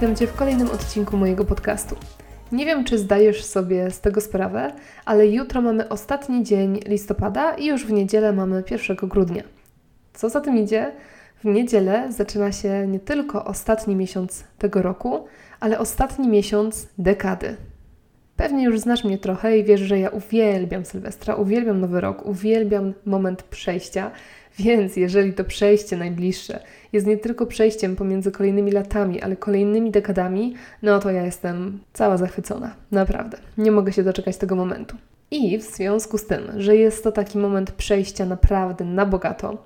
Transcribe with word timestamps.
Witam 0.00 0.16
Cię 0.16 0.26
w 0.26 0.34
kolejnym 0.34 0.70
odcinku 0.70 1.16
mojego 1.16 1.44
podcastu. 1.44 1.96
Nie 2.52 2.66
wiem, 2.66 2.84
czy 2.84 2.98
zdajesz 2.98 3.44
sobie 3.44 3.90
z 3.90 4.00
tego 4.00 4.20
sprawę, 4.20 4.72
ale 5.04 5.26
jutro 5.26 5.62
mamy 5.62 5.88
ostatni 5.88 6.44
dzień 6.44 6.80
listopada 6.86 7.54
i 7.54 7.66
już 7.66 7.86
w 7.86 7.92
niedzielę 7.92 8.32
mamy 8.32 8.64
1 8.70 8.96
grudnia. 8.96 9.42
Co 10.12 10.28
za 10.28 10.40
tym 10.40 10.58
idzie? 10.58 10.92
W 11.44 11.44
niedzielę 11.44 12.12
zaczyna 12.12 12.52
się 12.52 12.86
nie 12.86 13.00
tylko 13.00 13.44
ostatni 13.44 13.96
miesiąc 13.96 14.44
tego 14.58 14.82
roku, 14.82 15.24
ale 15.60 15.78
ostatni 15.78 16.28
miesiąc 16.28 16.88
dekady. 16.98 17.56
Pewnie 18.36 18.64
już 18.64 18.80
znasz 18.80 19.04
mnie 19.04 19.18
trochę 19.18 19.58
i 19.58 19.64
wiesz, 19.64 19.80
że 19.80 19.98
ja 19.98 20.10
uwielbiam 20.10 20.84
Sylwestra, 20.84 21.34
uwielbiam 21.34 21.80
Nowy 21.80 22.00
Rok, 22.00 22.26
uwielbiam 22.26 22.92
moment 23.06 23.42
przejścia, 23.42 24.10
więc 24.58 24.96
jeżeli 24.96 25.32
to 25.32 25.44
przejście 25.44 25.96
najbliższe 25.96 26.60
jest 26.92 27.06
nie 27.06 27.16
tylko 27.16 27.46
przejściem 27.46 27.96
pomiędzy 27.96 28.32
kolejnymi 28.32 28.72
latami, 28.72 29.20
ale 29.20 29.36
kolejnymi 29.36 29.90
dekadami, 29.90 30.54
no 30.82 30.98
to 30.98 31.10
ja 31.10 31.24
jestem 31.24 31.78
cała 31.92 32.16
zachwycona. 32.16 32.74
Naprawdę. 32.90 33.38
Nie 33.58 33.70
mogę 33.70 33.92
się 33.92 34.02
doczekać 34.02 34.36
tego 34.36 34.56
momentu. 34.56 34.96
I 35.30 35.58
w 35.58 35.62
związku 35.62 36.18
z 36.18 36.26
tym, 36.26 36.42
że 36.56 36.76
jest 36.76 37.04
to 37.04 37.12
taki 37.12 37.38
moment 37.38 37.72
przejścia 37.72 38.26
naprawdę 38.26 38.84
na 38.84 39.06
bogato, 39.06 39.64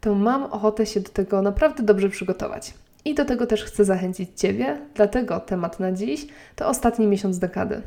to 0.00 0.14
mam 0.14 0.42
ochotę 0.42 0.86
się 0.86 1.00
do 1.00 1.10
tego 1.10 1.42
naprawdę 1.42 1.82
dobrze 1.82 2.08
przygotować. 2.08 2.74
I 3.04 3.14
do 3.14 3.24
tego 3.24 3.46
też 3.46 3.64
chcę 3.64 3.84
zachęcić 3.84 4.30
Ciebie, 4.36 4.78
dlatego 4.94 5.40
temat 5.40 5.80
na 5.80 5.92
dziś 5.92 6.26
to 6.56 6.68
ostatni 6.68 7.06
miesiąc 7.06 7.38
dekady. 7.38 7.82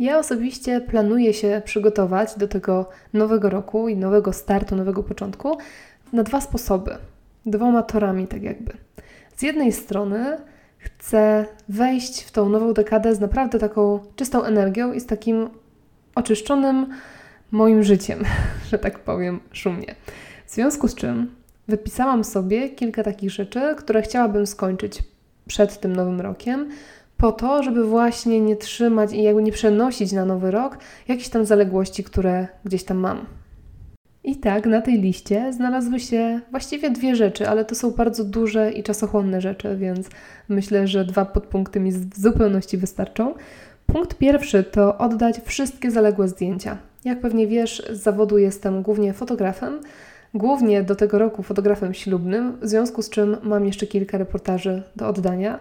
Ja 0.00 0.18
osobiście 0.18 0.80
planuję 0.80 1.34
się 1.34 1.62
przygotować 1.64 2.38
do 2.38 2.48
tego 2.48 2.88
nowego 3.12 3.50
roku 3.50 3.88
i 3.88 3.96
nowego 3.96 4.32
startu, 4.32 4.76
nowego 4.76 5.02
początku 5.02 5.58
na 6.12 6.22
dwa 6.22 6.40
sposoby. 6.40 6.96
Dwoma 7.46 7.82
torami, 7.82 8.26
tak 8.26 8.42
jakby. 8.42 8.72
Z 9.36 9.42
jednej 9.42 9.72
strony 9.72 10.36
chcę 10.78 11.46
wejść 11.68 12.22
w 12.22 12.30
tą 12.30 12.48
nową 12.48 12.72
dekadę 12.72 13.14
z 13.14 13.20
naprawdę 13.20 13.58
taką 13.58 14.00
czystą 14.16 14.42
energią 14.42 14.92
i 14.92 15.00
z 15.00 15.06
takim 15.06 15.50
oczyszczonym 16.14 16.86
moim 17.50 17.82
życiem, 17.82 18.24
że 18.70 18.78
tak 18.78 18.98
powiem 18.98 19.40
szumnie. 19.52 19.94
W 20.46 20.50
związku 20.50 20.88
z 20.88 20.94
czym 20.94 21.34
wypisałam 21.68 22.24
sobie 22.24 22.70
kilka 22.70 23.02
takich 23.02 23.30
rzeczy, 23.30 23.74
które 23.78 24.02
chciałabym 24.02 24.46
skończyć 24.46 25.02
przed 25.46 25.80
tym 25.80 25.96
nowym 25.96 26.20
rokiem, 26.20 26.70
po 27.20 27.32
to, 27.32 27.62
żeby 27.62 27.84
właśnie 27.84 28.40
nie 28.40 28.56
trzymać 28.56 29.12
i 29.12 29.22
jakby 29.22 29.42
nie 29.42 29.52
przenosić 29.52 30.12
na 30.12 30.24
nowy 30.24 30.50
rok 30.50 30.78
jakichś 31.08 31.28
tam 31.28 31.44
zaległości, 31.44 32.04
które 32.04 32.48
gdzieś 32.64 32.84
tam 32.84 32.96
mam. 32.96 33.26
I 34.24 34.36
tak 34.36 34.66
na 34.66 34.80
tej 34.80 35.00
liście 35.00 35.52
znalazły 35.52 36.00
się 36.00 36.40
właściwie 36.50 36.90
dwie 36.90 37.16
rzeczy, 37.16 37.48
ale 37.48 37.64
to 37.64 37.74
są 37.74 37.90
bardzo 37.90 38.24
duże 38.24 38.72
i 38.72 38.82
czasochłonne 38.82 39.40
rzeczy, 39.40 39.76
więc 39.76 40.08
myślę, 40.48 40.86
że 40.86 41.04
dwa 41.04 41.24
podpunkty 41.24 41.80
mi 41.80 41.92
w 41.92 42.20
zupełności 42.20 42.76
wystarczą. 42.76 43.34
Punkt 43.86 44.18
pierwszy 44.18 44.64
to 44.64 44.98
oddać 44.98 45.40
wszystkie 45.44 45.90
zaległe 45.90 46.28
zdjęcia. 46.28 46.78
Jak 47.04 47.20
pewnie 47.20 47.46
wiesz, 47.46 47.82
z 47.90 48.02
zawodu 48.02 48.38
jestem 48.38 48.82
głównie 48.82 49.12
fotografem, 49.12 49.80
głównie 50.34 50.82
do 50.82 50.96
tego 50.96 51.18
roku 51.18 51.42
fotografem 51.42 51.94
ślubnym, 51.94 52.56
w 52.60 52.68
związku 52.68 53.02
z 53.02 53.10
czym 53.10 53.36
mam 53.42 53.66
jeszcze 53.66 53.86
kilka 53.86 54.18
reportaży 54.18 54.82
do 54.96 55.08
oddania. 55.08 55.58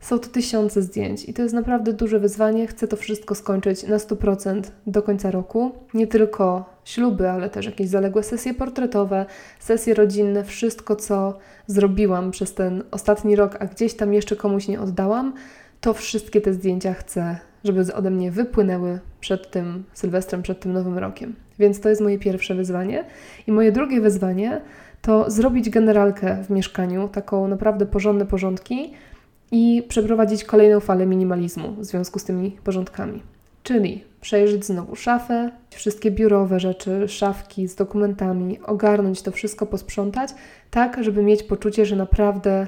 Są 0.00 0.18
to 0.18 0.28
tysiące 0.28 0.82
zdjęć 0.82 1.28
i 1.28 1.34
to 1.34 1.42
jest 1.42 1.54
naprawdę 1.54 1.92
duże 1.92 2.18
wyzwanie. 2.18 2.66
Chcę 2.66 2.88
to 2.88 2.96
wszystko 2.96 3.34
skończyć 3.34 3.86
na 3.86 3.96
100% 3.96 4.62
do 4.86 5.02
końca 5.02 5.30
roku. 5.30 5.72
Nie 5.94 6.06
tylko 6.06 6.64
śluby, 6.84 7.30
ale 7.30 7.50
też 7.50 7.66
jakieś 7.66 7.88
zaległe 7.88 8.22
sesje 8.22 8.54
portretowe, 8.54 9.26
sesje 9.58 9.94
rodzinne, 9.94 10.44
wszystko 10.44 10.96
co 10.96 11.38
zrobiłam 11.66 12.30
przez 12.30 12.54
ten 12.54 12.82
ostatni 12.90 13.36
rok, 13.36 13.56
a 13.60 13.66
gdzieś 13.66 13.94
tam 13.94 14.12
jeszcze 14.12 14.36
komuś 14.36 14.68
nie 14.68 14.80
oddałam, 14.80 15.34
to 15.80 15.94
wszystkie 15.94 16.40
te 16.40 16.52
zdjęcia 16.52 16.94
chcę, 16.94 17.38
żeby 17.64 17.94
ode 17.94 18.10
mnie 18.10 18.30
wypłynęły 18.30 18.98
przed 19.20 19.50
tym 19.50 19.84
Sylwestrem, 19.92 20.42
przed 20.42 20.60
tym 20.60 20.72
nowym 20.72 20.98
rokiem. 20.98 21.34
Więc 21.58 21.80
to 21.80 21.88
jest 21.88 22.00
moje 22.00 22.18
pierwsze 22.18 22.54
wyzwanie. 22.54 23.04
I 23.46 23.52
moje 23.52 23.72
drugie 23.72 24.00
wyzwanie 24.00 24.60
to 25.02 25.30
zrobić 25.30 25.70
generalkę 25.70 26.44
w 26.44 26.50
mieszkaniu, 26.50 27.08
taką 27.08 27.48
naprawdę 27.48 27.86
porządne 27.86 28.26
porządki 28.26 28.92
i 29.50 29.82
przeprowadzić 29.88 30.44
kolejną 30.44 30.80
falę 30.80 31.06
minimalizmu 31.06 31.72
w 31.72 31.84
związku 31.84 32.18
z 32.18 32.24
tymi 32.24 32.50
porządkami. 32.50 33.22
Czyli 33.62 34.04
przejrzeć 34.20 34.64
znowu 34.64 34.96
szafę, 34.96 35.50
wszystkie 35.70 36.10
biurowe 36.10 36.60
rzeczy, 36.60 37.08
szafki 37.08 37.68
z 37.68 37.74
dokumentami, 37.74 38.60
ogarnąć 38.60 39.22
to 39.22 39.30
wszystko, 39.30 39.66
posprzątać, 39.66 40.30
tak, 40.70 41.04
żeby 41.04 41.22
mieć 41.22 41.42
poczucie, 41.42 41.86
że 41.86 41.96
naprawdę 41.96 42.66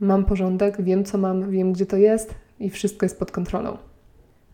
mam 0.00 0.24
porządek, 0.24 0.82
wiem 0.82 1.04
co 1.04 1.18
mam, 1.18 1.50
wiem 1.50 1.72
gdzie 1.72 1.86
to 1.86 1.96
jest 1.96 2.34
i 2.60 2.70
wszystko 2.70 3.06
jest 3.06 3.18
pod 3.18 3.30
kontrolą. 3.30 3.78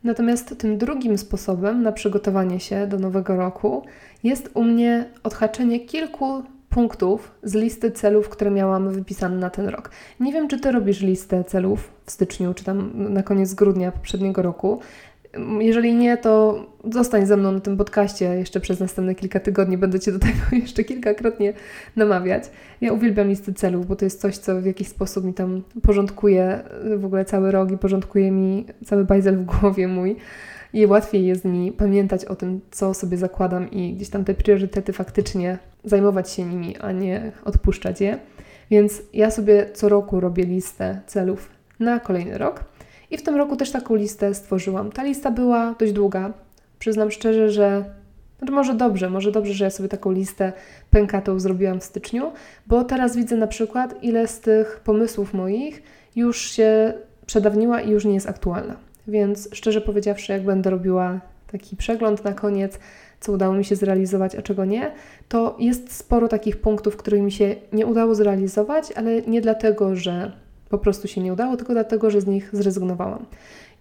Natomiast 0.04 0.58
tym 0.58 0.78
drugim 0.78 1.18
sposobem 1.18 1.82
na 1.82 1.92
przygotowanie 1.92 2.60
się 2.60 2.86
do 2.86 2.98
nowego 2.98 3.36
roku 3.36 3.82
jest 4.22 4.50
u 4.54 4.64
mnie 4.64 5.04
odhaczenie 5.22 5.80
kilku 5.80 6.42
punktów 6.70 7.32
z 7.42 7.54
listy 7.54 7.90
celów, 7.90 8.28
które 8.28 8.50
miałam 8.50 8.90
wypisane 8.90 9.36
na 9.36 9.50
ten 9.50 9.68
rok. 9.68 9.90
Nie 10.20 10.32
wiem, 10.32 10.48
czy 10.48 10.60
Ty 10.60 10.72
robisz 10.72 11.00
listę 11.00 11.44
celów 11.44 11.92
w 12.06 12.10
styczniu, 12.10 12.54
czy 12.54 12.64
tam 12.64 12.90
na 12.94 13.22
koniec 13.22 13.54
grudnia 13.54 13.92
poprzedniego 13.92 14.42
roku. 14.42 14.80
Jeżeli 15.60 15.94
nie, 15.94 16.16
to 16.16 16.64
zostań 16.92 17.26
ze 17.26 17.36
mną 17.36 17.52
na 17.52 17.60
tym 17.60 17.76
podcaście 17.76 18.24
jeszcze 18.24 18.60
przez 18.60 18.80
następne 18.80 19.14
kilka 19.14 19.40
tygodni. 19.40 19.78
Będę 19.78 20.00
Cię 20.00 20.12
do 20.12 20.18
tego 20.18 20.38
jeszcze 20.62 20.84
kilkakrotnie 20.84 21.52
namawiać. 21.96 22.44
Ja 22.80 22.92
uwielbiam 22.92 23.28
listy 23.28 23.54
celów, 23.54 23.86
bo 23.86 23.96
to 23.96 24.04
jest 24.04 24.20
coś, 24.20 24.38
co 24.38 24.60
w 24.60 24.64
jakiś 24.66 24.88
sposób 24.88 25.24
mi 25.24 25.34
tam 25.34 25.62
porządkuje 25.82 26.60
w 26.96 27.04
ogóle 27.04 27.24
cały 27.24 27.50
rok 27.50 27.70
i 27.70 27.78
porządkuje 27.78 28.30
mi 28.30 28.66
cały 28.86 29.04
bajzel 29.04 29.36
w 29.36 29.44
głowie 29.44 29.88
mój 29.88 30.16
i 30.72 30.86
łatwiej 30.86 31.26
jest 31.26 31.44
mi 31.44 31.72
pamiętać 31.72 32.24
o 32.24 32.36
tym, 32.36 32.60
co 32.70 32.94
sobie 32.94 33.16
zakładam 33.16 33.70
i 33.70 33.94
gdzieś 33.94 34.08
tam 34.08 34.24
te 34.24 34.34
priorytety 34.34 34.92
faktycznie 34.92 35.58
zajmować 35.84 36.30
się 36.30 36.44
nimi, 36.44 36.76
a 36.76 36.92
nie 36.92 37.32
odpuszczać 37.44 38.00
je. 38.00 38.18
Więc 38.70 39.02
ja 39.12 39.30
sobie 39.30 39.70
co 39.74 39.88
roku 39.88 40.20
robię 40.20 40.44
listę 40.44 41.00
celów 41.06 41.50
na 41.80 42.00
kolejny 42.00 42.38
rok 42.38 42.64
i 43.10 43.18
w 43.18 43.22
tym 43.22 43.36
roku 43.36 43.56
też 43.56 43.70
taką 43.70 43.94
listę 43.94 44.34
stworzyłam. 44.34 44.92
Ta 44.92 45.02
lista 45.02 45.30
była 45.30 45.74
dość 45.78 45.92
długa. 45.92 46.32
Przyznam 46.78 47.10
szczerze, 47.10 47.50
że 47.50 47.84
znaczy 48.38 48.52
może 48.52 48.74
dobrze, 48.74 49.10
może 49.10 49.32
dobrze, 49.32 49.54
że 49.54 49.64
ja 49.64 49.70
sobie 49.70 49.88
taką 49.88 50.12
listę 50.12 50.52
pękatą 50.90 51.40
zrobiłam 51.40 51.80
w 51.80 51.84
styczniu, 51.84 52.32
bo 52.66 52.84
teraz 52.84 53.16
widzę 53.16 53.36
na 53.36 53.46
przykład, 53.46 54.02
ile 54.02 54.28
z 54.28 54.40
tych 54.40 54.80
pomysłów 54.84 55.34
moich 55.34 55.82
już 56.16 56.50
się 56.50 56.92
przedawniła 57.26 57.80
i 57.80 57.90
już 57.90 58.04
nie 58.04 58.14
jest 58.14 58.28
aktualna. 58.28 58.89
Więc 59.10 59.48
szczerze 59.52 59.80
powiedziawszy, 59.80 60.32
jak 60.32 60.44
będę 60.44 60.70
robiła 60.70 61.20
taki 61.52 61.76
przegląd 61.76 62.24
na 62.24 62.32
koniec, 62.32 62.78
co 63.20 63.32
udało 63.32 63.54
mi 63.54 63.64
się 63.64 63.76
zrealizować, 63.76 64.34
a 64.34 64.42
czego 64.42 64.64
nie, 64.64 64.92
to 65.28 65.56
jest 65.58 65.92
sporo 65.92 66.28
takich 66.28 66.56
punktów, 66.60 66.96
których 66.96 67.22
mi 67.22 67.32
się 67.32 67.56
nie 67.72 67.86
udało 67.86 68.14
zrealizować, 68.14 68.92
ale 68.92 69.22
nie 69.22 69.40
dlatego, 69.40 69.96
że 69.96 70.32
po 70.68 70.78
prostu 70.78 71.08
się 71.08 71.20
nie 71.20 71.32
udało, 71.32 71.56
tylko 71.56 71.72
dlatego, 71.72 72.10
że 72.10 72.20
z 72.20 72.26
nich 72.26 72.50
zrezygnowałam. 72.52 73.26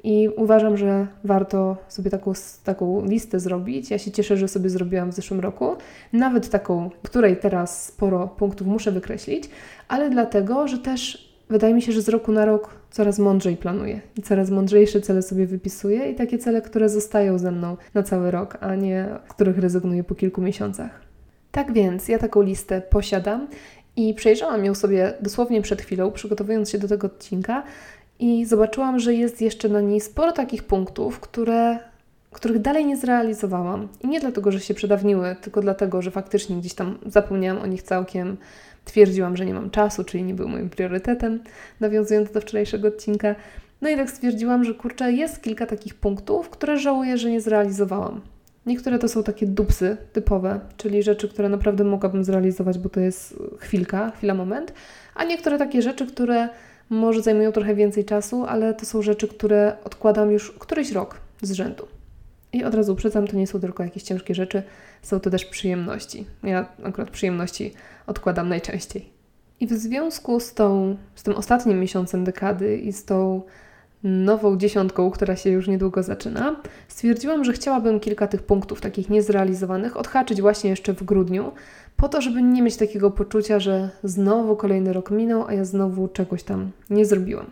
I 0.03 0.29
uważam, 0.37 0.77
że 0.77 1.07
warto 1.23 1.77
sobie 1.87 2.11
taką, 2.11 2.33
taką 2.63 3.05
listę 3.05 3.39
zrobić. 3.39 3.91
Ja 3.91 3.97
się 3.97 4.11
cieszę, 4.11 4.37
że 4.37 4.47
sobie 4.47 4.69
zrobiłam 4.69 5.11
w 5.11 5.15
zeszłym 5.15 5.39
roku, 5.39 5.75
nawet 6.13 6.49
taką, 6.49 6.89
której 7.03 7.37
teraz 7.37 7.85
sporo 7.85 8.27
punktów 8.27 8.67
muszę 8.67 8.91
wykreślić, 8.91 9.49
ale 9.87 10.09
dlatego, 10.09 10.67
że 10.67 10.77
też 10.77 11.28
wydaje 11.49 11.73
mi 11.73 11.81
się, 11.81 11.91
że 11.91 12.01
z 12.01 12.09
roku 12.09 12.31
na 12.31 12.45
rok 12.45 12.69
coraz 12.91 13.19
mądrzej 13.19 13.57
planuję 13.57 14.01
i 14.17 14.21
coraz 14.21 14.49
mądrzejsze 14.49 15.01
cele 15.01 15.21
sobie 15.21 15.45
wypisuję 15.45 16.11
i 16.11 16.15
takie 16.15 16.37
cele, 16.37 16.61
które 16.61 16.89
zostają 16.89 17.39
ze 17.39 17.51
mną 17.51 17.77
na 17.93 18.03
cały 18.03 18.31
rok, 18.31 18.57
a 18.61 18.75
nie 18.75 19.09
z 19.29 19.33
których 19.33 19.57
rezygnuję 19.57 20.03
po 20.03 20.15
kilku 20.15 20.41
miesiącach. 20.41 21.01
Tak 21.51 21.73
więc 21.73 22.07
ja 22.07 22.19
taką 22.19 22.41
listę 22.41 22.81
posiadam 22.81 23.47
i 23.95 24.13
przejrzałam 24.13 24.65
ją 24.65 24.75
sobie 24.75 25.13
dosłownie 25.21 25.61
przed 25.61 25.81
chwilą, 25.81 26.11
przygotowując 26.11 26.69
się 26.69 26.77
do 26.77 26.87
tego 26.87 27.07
odcinka 27.07 27.63
i 28.19 28.45
zobaczyłam, 28.45 28.99
że 28.99 29.13
jest 29.13 29.41
jeszcze 29.41 29.69
na 29.69 29.81
niej 29.81 30.01
sporo 30.01 30.31
takich 30.31 30.63
punktów, 30.63 31.19
które 31.19 31.79
których 32.31 32.59
dalej 32.61 32.85
nie 32.85 32.97
zrealizowałam. 32.97 33.87
I 34.01 34.07
nie 34.07 34.19
dlatego, 34.19 34.51
że 34.51 34.59
się 34.59 34.73
przedawniły, 34.73 35.35
tylko 35.41 35.61
dlatego, 35.61 36.01
że 36.01 36.11
faktycznie 36.11 36.55
gdzieś 36.55 36.73
tam 36.73 36.97
zapomniałam 37.05 37.63
o 37.63 37.65
nich 37.65 37.83
całkiem, 37.83 38.37
Twierdziłam, 38.89 39.37
że 39.37 39.45
nie 39.45 39.53
mam 39.53 39.69
czasu, 39.69 40.03
czyli 40.03 40.23
nie 40.23 40.33
był 40.33 40.47
moim 40.47 40.69
priorytetem, 40.69 41.39
nawiązując 41.79 42.31
do 42.31 42.41
wczorajszego 42.41 42.87
odcinka. 42.87 43.35
No 43.81 43.89
i 43.89 43.95
tak 43.95 44.09
stwierdziłam, 44.09 44.63
że 44.63 44.73
kurczę, 44.73 45.11
jest 45.11 45.41
kilka 45.41 45.65
takich 45.65 45.95
punktów, 45.95 46.49
które 46.49 46.77
żałuję, 46.77 47.17
że 47.17 47.31
nie 47.31 47.41
zrealizowałam. 47.41 48.21
Niektóre 48.65 48.99
to 48.99 49.07
są 49.07 49.23
takie 49.23 49.45
dupsy 49.45 49.97
typowe, 50.13 50.59
czyli 50.77 51.03
rzeczy, 51.03 51.29
które 51.29 51.49
naprawdę 51.49 51.83
mogłabym 51.83 52.23
zrealizować, 52.23 52.79
bo 52.79 52.89
to 52.89 52.99
jest 52.99 53.35
chwilka, 53.59 54.11
chwila, 54.11 54.33
moment, 54.33 54.73
a 55.15 55.23
niektóre 55.23 55.57
takie 55.57 55.81
rzeczy, 55.81 56.07
które 56.07 56.49
może 56.89 57.21
zajmują 57.21 57.51
trochę 57.51 57.75
więcej 57.75 58.05
czasu, 58.05 58.45
ale 58.45 58.73
to 58.73 58.85
są 58.85 59.01
rzeczy, 59.01 59.27
które 59.27 59.73
odkładam 59.83 60.31
już 60.31 60.51
któryś 60.51 60.91
rok 60.91 61.17
z 61.41 61.51
rzędu. 61.51 61.98
I 62.53 62.63
od 62.63 62.73
razu 62.73 62.93
uprzedzam, 62.93 63.27
to 63.27 63.37
nie 63.37 63.47
są 63.47 63.59
tylko 63.59 63.83
jakieś 63.83 64.03
ciężkie 64.03 64.35
rzeczy, 64.35 64.63
są 65.01 65.19
to 65.19 65.29
też 65.29 65.45
przyjemności. 65.45 66.25
Ja 66.43 66.65
akurat 66.83 67.09
przyjemności 67.09 67.73
odkładam 68.07 68.49
najczęściej. 68.49 69.09
I 69.59 69.67
w 69.67 69.73
związku 69.73 70.39
z, 70.39 70.53
tą, 70.53 70.97
z 71.15 71.23
tym 71.23 71.35
ostatnim 71.35 71.79
miesiącem 71.79 72.23
dekady 72.23 72.77
i 72.77 72.93
z 72.93 73.05
tą 73.05 73.41
nową 74.03 74.57
dziesiątką, 74.57 75.11
która 75.11 75.35
się 75.35 75.49
już 75.49 75.67
niedługo 75.67 76.03
zaczyna, 76.03 76.55
stwierdziłam, 76.87 77.43
że 77.43 77.53
chciałabym 77.53 77.99
kilka 77.99 78.27
tych 78.27 78.43
punktów, 78.43 78.81
takich 78.81 79.09
niezrealizowanych, 79.09 79.97
odhaczyć 79.97 80.41
właśnie 80.41 80.69
jeszcze 80.69 80.93
w 80.93 81.03
grudniu, 81.03 81.51
po 81.97 82.09
to, 82.09 82.21
żeby 82.21 82.41
nie 82.41 82.61
mieć 82.61 82.77
takiego 82.77 83.11
poczucia, 83.11 83.59
że 83.59 83.89
znowu 84.03 84.55
kolejny 84.55 84.93
rok 84.93 85.11
minął, 85.11 85.47
a 85.47 85.53
ja 85.53 85.65
znowu 85.65 86.07
czegoś 86.07 86.43
tam 86.43 86.71
nie 86.89 87.05
zrobiłam. 87.05 87.45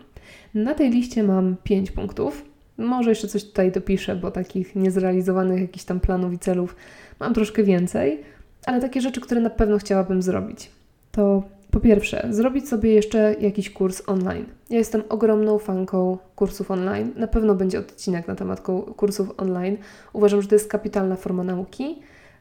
Na 0.54 0.74
tej 0.74 0.90
liście 0.90 1.22
mam 1.22 1.56
pięć 1.64 1.90
punktów. 1.90 2.44
Może 2.78 3.10
jeszcze 3.10 3.28
coś 3.28 3.44
tutaj 3.44 3.72
dopiszę, 3.72 4.16
bo 4.16 4.30
takich 4.30 4.76
niezrealizowanych 4.76 5.60
jakichś 5.60 5.84
tam 5.84 6.00
planów 6.00 6.32
i 6.32 6.38
celów 6.38 6.76
mam 7.20 7.34
troszkę 7.34 7.62
więcej, 7.62 8.22
ale 8.66 8.80
takie 8.80 9.00
rzeczy, 9.00 9.20
które 9.20 9.40
na 9.40 9.50
pewno 9.50 9.78
chciałabym 9.78 10.22
zrobić. 10.22 10.70
To 11.12 11.42
po 11.70 11.80
pierwsze, 11.80 12.28
zrobić 12.30 12.68
sobie 12.68 12.94
jeszcze 12.94 13.34
jakiś 13.40 13.70
kurs 13.70 14.02
online. 14.06 14.44
Ja 14.70 14.78
jestem 14.78 15.02
ogromną 15.08 15.58
fanką 15.58 16.18
kursów 16.36 16.70
online. 16.70 17.12
Na 17.16 17.26
pewno 17.26 17.54
będzie 17.54 17.78
odcinek 17.78 18.28
na 18.28 18.34
temat 18.34 18.60
kursów 18.96 19.32
online. 19.36 19.76
Uważam, 20.12 20.42
że 20.42 20.48
to 20.48 20.54
jest 20.54 20.70
kapitalna 20.70 21.16
forma 21.16 21.44
nauki. 21.44 21.98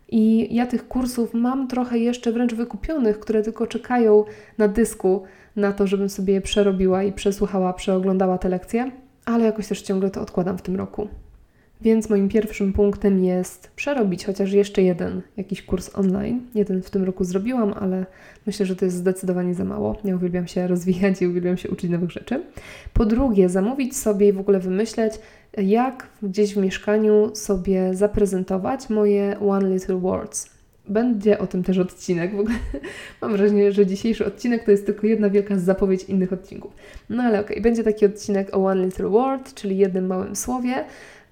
I 0.10 0.56
ja 0.56 0.68
tych 0.68 0.88
kursów 0.88 1.34
mam 1.34 1.68
trochę 1.68 1.98
jeszcze 2.00 2.32
wręcz 2.32 2.54
wykupionych, 2.54 3.20
które 3.20 3.44
tylko 3.44 3.68
czekają 3.68 4.26
na 4.58 4.68
dysku, 4.68 5.24
na 5.56 5.74
to, 5.74 5.88
żebym 5.88 6.10
sobie 6.10 6.34
je 6.34 6.42
przerobiła 6.42 7.04
i 7.04 7.12
przesłuchała, 7.12 7.74
przeoglądała 7.74 8.38
te 8.38 8.50
lekcje, 8.50 8.92
ale 9.28 9.46
jakoś 9.46 9.68
też 9.68 9.82
ciągle 9.82 10.10
to 10.10 10.22
odkładam 10.22 10.58
w 10.58 10.62
tym 10.62 10.76
roku. 10.76 11.08
Więc 11.82 12.10
moim 12.10 12.30
pierwszym 12.30 12.74
punktem 12.74 13.24
jest 13.24 13.72
przerobić 13.76 14.26
chociaż 14.26 14.52
jeszcze 14.52 14.82
jeden 14.82 15.22
jakiś 15.38 15.62
kurs 15.62 15.96
online. 15.96 16.42
Jeden 16.56 16.82
w 16.82 16.90
tym 16.90 17.04
roku 17.04 17.24
zrobiłam, 17.24 17.74
ale 17.74 18.06
myślę, 18.46 18.66
że 18.66 18.76
to 18.76 18.86
jest 18.86 18.98
zdecydowanie 18.98 19.54
za 19.54 19.64
mało. 19.64 19.96
Ja 20.04 20.16
uwielbiam 20.16 20.48
się 20.48 20.68
rozwijać 20.74 21.22
i 21.22 21.28
uwielbiam 21.28 21.58
się 21.58 21.70
uczyć 21.70 21.92
nowych 21.92 22.12
rzeczy. 22.12 22.44
Po 22.94 23.06
drugie, 23.06 23.50
zamówić 23.50 23.98
sobie 23.98 24.28
i 24.28 24.34
w 24.34 24.40
ogóle 24.40 24.60
wymyśleć, 24.60 25.14
jak 25.58 26.08
gdzieś 26.24 26.54
w 26.54 26.58
mieszkaniu 26.58 27.36
sobie 27.36 27.96
zaprezentować 27.96 28.90
moje 28.90 29.40
One 29.40 29.70
Little 29.70 29.96
Words. 29.96 30.57
Będzie 30.90 31.40
o 31.40 31.48
tym 31.48 31.64
też 31.64 31.78
odcinek. 31.78 32.36
W 32.36 32.40
ogóle 32.40 32.56
mam 33.22 33.32
wrażenie, 33.32 33.72
że 33.72 33.86
dzisiejszy 33.86 34.26
odcinek 34.26 34.66
to 34.66 34.72
jest 34.72 34.86
tylko 34.86 35.08
jedna 35.08 35.30
wielka 35.30 35.60
zapowiedź 35.60 36.04
innych 36.04 36.34
odcinków. 36.34 36.74
No 37.10 37.24
ale 37.24 37.40
okej, 37.40 37.56
okay, 37.56 37.64
będzie 37.64 37.84
taki 37.84 38.06
odcinek 38.06 38.56
o 38.56 38.66
One 38.66 38.86
Little 38.86 39.10
Word, 39.10 39.54
czyli 39.54 39.78
jednym 39.78 40.08
małym 40.08 40.36
słowie. 40.36 40.86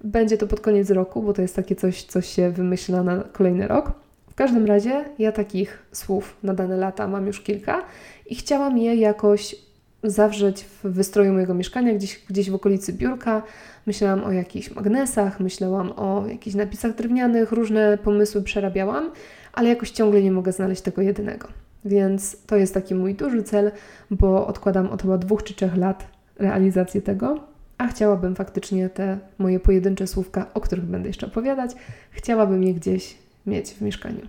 Będzie 0.04 0.38
to 0.38 0.46
pod 0.46 0.60
koniec 0.60 0.90
roku, 0.90 1.22
bo 1.22 1.32
to 1.32 1.42
jest 1.42 1.56
takie 1.56 1.76
coś, 1.76 2.02
co 2.02 2.20
się 2.20 2.50
wymyśla 2.50 3.02
na 3.02 3.24
kolejny 3.32 3.68
rok. 3.68 3.92
W 4.30 4.34
każdym 4.34 4.66
razie 4.66 5.04
ja 5.18 5.32
takich 5.32 5.82
słów 5.92 6.36
na 6.42 6.54
dane 6.54 6.76
lata 6.76 7.08
mam 7.08 7.26
już 7.26 7.40
kilka 7.40 7.84
i 8.26 8.34
chciałam 8.34 8.78
je 8.78 8.94
jakoś 8.94 9.56
zawrzeć 10.02 10.64
w 10.64 10.82
wystroju 10.82 11.32
mojego 11.32 11.54
mieszkania, 11.54 11.94
gdzieś, 11.94 12.24
gdzieś 12.28 12.50
w 12.50 12.54
okolicy 12.54 12.92
biurka. 12.92 13.42
Myślałam 13.86 14.24
o 14.24 14.32
jakichś 14.32 14.70
magnesach, 14.70 15.40
myślałam 15.40 15.92
o 15.96 16.24
jakichś 16.28 16.56
napisach 16.56 16.94
drewnianych, 16.94 17.52
różne 17.52 17.98
pomysły 17.98 18.42
przerabiałam, 18.42 19.10
ale 19.56 19.68
jakoś 19.68 19.90
ciągle 19.90 20.22
nie 20.22 20.32
mogę 20.32 20.52
znaleźć 20.52 20.82
tego 20.82 21.02
jedynego. 21.02 21.48
Więc 21.84 22.36
to 22.46 22.56
jest 22.56 22.74
taki 22.74 22.94
mój 22.94 23.14
duży 23.14 23.42
cel, 23.42 23.70
bo 24.10 24.46
odkładam 24.46 24.88
od 24.88 25.02
chyba 25.02 25.18
dwóch 25.18 25.42
czy 25.42 25.54
trzech 25.54 25.76
lat 25.76 26.06
realizację 26.38 27.02
tego 27.02 27.56
a 27.78 27.86
chciałabym 27.86 28.34
faktycznie 28.34 28.88
te 28.88 29.18
moje 29.38 29.60
pojedyncze 29.60 30.06
słówka, 30.06 30.46
o 30.54 30.60
których 30.60 30.84
będę 30.84 31.08
jeszcze 31.08 31.26
opowiadać, 31.26 31.70
chciałabym 32.10 32.62
je 32.62 32.74
gdzieś 32.74 33.16
mieć 33.46 33.70
w 33.70 33.80
mieszkaniu. 33.80 34.20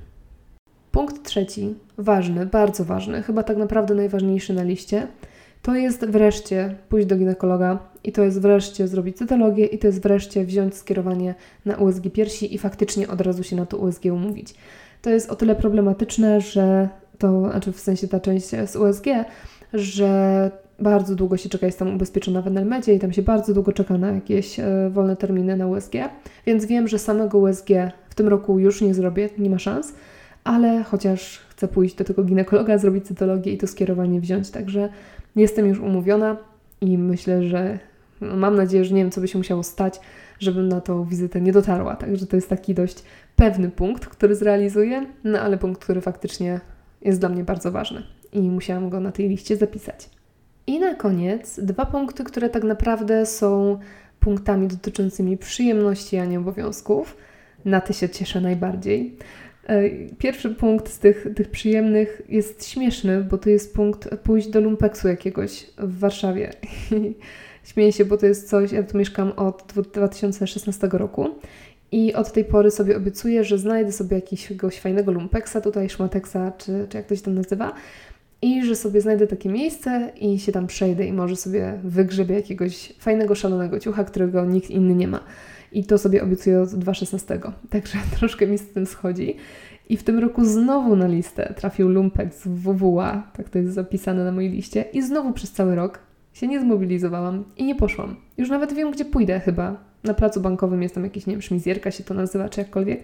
Punkt 0.91 1.23
trzeci, 1.23 1.75
ważny, 1.97 2.45
bardzo 2.45 2.85
ważny, 2.85 3.23
chyba 3.23 3.43
tak 3.43 3.57
naprawdę 3.57 3.95
najważniejszy 3.95 4.53
na 4.53 4.63
liście, 4.63 5.07
to 5.61 5.75
jest 5.75 6.05
wreszcie 6.05 6.75
pójść 6.89 7.07
do 7.07 7.17
ginekologa 7.17 7.79
i 8.03 8.11
to 8.11 8.23
jest 8.23 8.41
wreszcie 8.41 8.87
zrobić 8.87 9.17
cytologię 9.17 9.65
i 9.65 9.79
to 9.79 9.87
jest 9.87 10.01
wreszcie 10.01 10.45
wziąć 10.45 10.75
skierowanie 10.75 11.35
na 11.65 11.75
USG 11.75 12.03
piersi 12.13 12.55
i 12.55 12.57
faktycznie 12.57 13.07
od 13.07 13.21
razu 13.21 13.43
się 13.43 13.55
na 13.55 13.65
to 13.65 13.77
USG 13.77 14.05
umówić. 14.05 14.55
To 15.07 15.11
jest 15.11 15.29
o 15.29 15.35
tyle 15.35 15.55
problematyczne, 15.55 16.41
że 16.41 16.89
to, 17.17 17.49
znaczy 17.51 17.71
w 17.71 17.79
sensie 17.79 18.07
ta 18.07 18.19
część 18.19 18.49
z 18.65 18.75
USG, 18.75 19.05
że 19.73 20.51
bardzo 20.79 21.15
długo 21.15 21.37
się 21.37 21.49
czeka, 21.49 21.65
jestem 21.65 21.95
ubezpieczona 21.95 22.41
w 22.41 22.47
Enelmedzie 22.47 22.93
i 22.93 22.99
tam 22.99 23.13
się 23.13 23.21
bardzo 23.21 23.53
długo 23.53 23.71
czeka 23.71 23.97
na 23.97 24.11
jakieś 24.11 24.59
e, 24.59 24.89
wolne 24.89 25.15
terminy 25.15 25.57
na 25.57 25.67
USG, 25.67 25.93
więc 26.45 26.65
wiem, 26.65 26.87
że 26.87 26.99
samego 26.99 27.37
USG 27.37 27.67
w 28.09 28.15
tym 28.15 28.27
roku 28.27 28.59
już 28.59 28.81
nie 28.81 28.93
zrobię, 28.93 29.29
nie 29.37 29.49
ma 29.49 29.59
szans, 29.59 29.93
ale 30.43 30.83
chociaż 30.83 31.39
chcę 31.49 31.67
pójść 31.67 31.95
do 31.95 32.03
tego 32.03 32.23
ginekologa, 32.23 32.77
zrobić 32.77 33.07
cytologię 33.07 33.53
i 33.53 33.57
to 33.57 33.67
skierowanie 33.67 34.21
wziąć, 34.21 34.51
także 34.51 34.89
jestem 35.35 35.67
już 35.67 35.79
umówiona 35.79 36.37
i 36.81 36.97
myślę, 36.97 37.43
że 37.43 37.79
mam 38.21 38.55
nadzieję, 38.55 38.85
że 38.85 38.95
nie 38.95 39.01
wiem, 39.01 39.11
co 39.11 39.21
by 39.21 39.27
się 39.27 39.37
musiało 39.37 39.63
stać, 39.63 39.99
żebym 40.39 40.67
na 40.67 40.81
tą 40.81 41.05
wizytę 41.05 41.41
nie 41.41 41.51
dotarła, 41.51 41.95
także 41.95 42.27
to 42.27 42.35
jest 42.35 42.49
taki 42.49 42.73
dość 42.73 43.03
pewny 43.35 43.69
punkt, 43.69 44.05
który 44.05 44.35
zrealizuję, 44.35 45.05
no 45.23 45.39
ale 45.39 45.57
punkt, 45.57 45.83
który 45.83 46.01
faktycznie 46.01 46.59
jest 47.01 47.19
dla 47.19 47.29
mnie 47.29 47.43
bardzo 47.43 47.71
ważny 47.71 48.03
i 48.33 48.41
musiałam 48.41 48.89
go 48.89 48.99
na 48.99 49.11
tej 49.11 49.29
liście 49.29 49.57
zapisać. 49.57 50.09
I 50.67 50.79
na 50.79 50.95
koniec 50.95 51.59
dwa 51.59 51.85
punkty, 51.85 52.23
które 52.23 52.49
tak 52.49 52.63
naprawdę 52.63 53.25
są 53.25 53.79
punktami 54.19 54.67
dotyczącymi 54.67 55.37
przyjemności, 55.37 56.17
a 56.17 56.25
nie 56.25 56.39
obowiązków. 56.39 57.17
Na 57.65 57.81
te 57.81 57.93
się 57.93 58.09
cieszę 58.09 58.41
najbardziej. 58.41 59.17
E, 59.67 59.89
pierwszy 60.17 60.49
punkt 60.49 60.89
z 60.89 60.99
tych, 60.99 61.27
tych 61.35 61.49
przyjemnych 61.49 62.21
jest 62.29 62.67
śmieszny, 62.67 63.23
bo 63.23 63.37
to 63.37 63.49
jest 63.49 63.75
punkt 63.75 64.15
pójść 64.15 64.47
do 64.47 64.61
lumpeksu 64.61 65.07
jakiegoś 65.07 65.65
w 65.77 65.99
Warszawie. 65.99 66.53
Śmieję 67.67 67.91
się, 67.91 68.05
bo 68.05 68.17
to 68.17 68.25
jest 68.25 68.49
coś, 68.49 68.71
ja 68.71 68.83
tu 68.83 68.97
mieszkam 68.97 69.31
od 69.31 69.73
2016 69.93 70.89
roku 70.91 71.29
i 71.91 72.13
od 72.13 72.31
tej 72.31 72.45
pory 72.45 72.71
sobie 72.71 72.97
obiecuję, 72.97 73.43
że 73.43 73.57
znajdę 73.57 73.91
sobie 73.91 74.15
jakiegoś 74.15 74.79
fajnego 74.79 75.11
lumpeksa, 75.11 75.61
tutaj 75.61 75.89
szmateksa, 75.89 76.51
czy, 76.51 76.87
czy 76.89 76.97
jak 76.97 77.05
to 77.05 77.15
się 77.15 77.21
tam 77.21 77.35
nazywa, 77.35 77.73
i 78.41 78.65
że 78.65 78.75
sobie 78.75 79.01
znajdę 79.01 79.27
takie 79.27 79.49
miejsce 79.49 80.11
i 80.15 80.39
się 80.39 80.51
tam 80.51 80.67
przejdę 80.67 81.05
i 81.05 81.13
może 81.13 81.35
sobie 81.35 81.79
wygrzebię 81.83 82.35
jakiegoś 82.35 82.93
fajnego, 82.99 83.35
szalonego 83.35 83.79
ciucha, 83.79 84.03
którego 84.03 84.45
nikt 84.45 84.69
inny 84.69 84.95
nie 84.95 85.07
ma. 85.07 85.19
I 85.71 85.83
to 85.83 85.97
sobie 85.97 86.23
obiecuję 86.23 86.61
od 86.61 86.69
2016. 86.69 87.39
Także 87.69 87.97
troszkę 88.19 88.47
mi 88.47 88.57
z 88.57 88.67
tym 88.67 88.85
schodzi. 88.85 89.35
I 89.89 89.97
w 89.97 90.03
tym 90.03 90.19
roku 90.19 90.45
znowu 90.45 90.95
na 90.95 91.07
listę 91.07 91.53
trafił 91.57 91.89
lumpek 91.89 92.33
z 92.33 92.47
WWA, 92.47 93.31
tak 93.37 93.49
to 93.49 93.57
jest 93.59 93.73
zapisane 93.73 94.23
na 94.23 94.31
mojej 94.31 94.51
liście. 94.51 94.85
I 94.93 95.01
znowu 95.01 95.33
przez 95.33 95.51
cały 95.51 95.75
rok 95.75 96.06
się 96.37 96.47
nie 96.47 96.59
zmobilizowałam 96.59 97.43
i 97.57 97.63
nie 97.63 97.75
poszłam. 97.75 98.15
Już 98.37 98.49
nawet 98.49 98.73
wiem, 98.73 98.91
gdzie 98.91 99.05
pójdę 99.05 99.39
chyba. 99.39 99.75
Na 100.03 100.13
placu 100.13 100.41
bankowym 100.41 100.83
jest 100.83 100.95
tam 100.95 101.03
jakieś, 101.03 101.27
nie 101.27 101.33
wiem, 101.33 101.41
szmizjerka 101.41 101.91
się 101.91 102.03
to 102.03 102.13
nazywa, 102.13 102.49
czy 102.49 102.61
jakkolwiek. 102.61 103.03